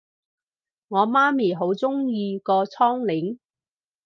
[0.87, 3.37] 我媽咪好鍾意個窗簾